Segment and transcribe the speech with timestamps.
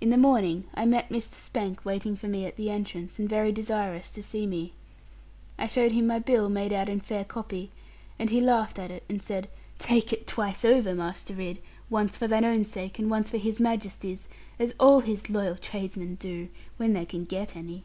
[0.00, 1.32] In the morning I met Mr.
[1.32, 4.74] Spank waiting for me at the entrance, and very desirous to see me.
[5.58, 7.72] I showed him my bill, made out in fair copy,
[8.16, 9.48] and he laughed at it, and said,
[9.80, 11.58] 'Take it twice over, Master Ridd;
[11.90, 14.28] once for thine own sake, and once for His Majesty's;
[14.60, 17.82] as all his loyal tradesmen do, when they can get any.